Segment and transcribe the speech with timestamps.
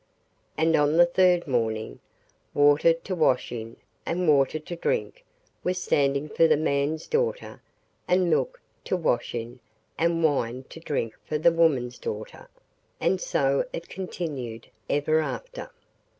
[0.57, 1.99] And on the third morning,
[2.55, 5.23] water to wash in and water to drink
[5.63, 7.61] was standing for the man's daughter,
[8.07, 9.59] and milk to wash in
[9.99, 12.49] and wine to drink for the woman's daughter;
[12.99, 15.69] and so it continued ever after.